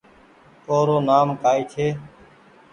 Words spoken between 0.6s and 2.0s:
او رو نآم ڪآئي ڇي